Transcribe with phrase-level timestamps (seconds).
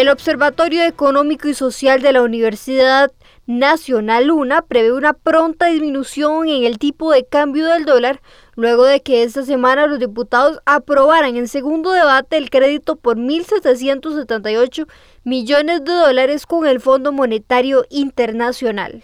[0.00, 3.12] El Observatorio Económico y Social de la Universidad
[3.46, 8.22] Nacional Luna prevé una pronta disminución en el tipo de cambio del dólar
[8.54, 14.88] luego de que esta semana los diputados aprobaran en segundo debate el crédito por 1.778
[15.24, 19.02] millones de dólares con el Fondo Monetario Internacional.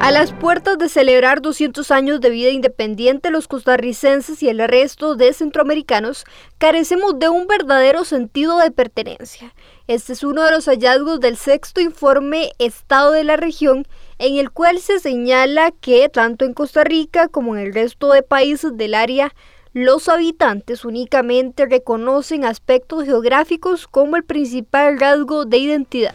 [0.00, 5.14] A las puertas de celebrar 200 años de vida independiente, los costarricenses y el resto
[5.14, 6.24] de centroamericanos
[6.56, 9.54] carecemos de un verdadero sentido de pertenencia.
[9.88, 13.86] Este es uno de los hallazgos del sexto informe Estado de la región,
[14.18, 18.22] en el cual se señala que tanto en Costa Rica como en el resto de
[18.22, 19.34] países del área,
[19.74, 26.14] los habitantes únicamente reconocen aspectos geográficos como el principal rasgo de identidad.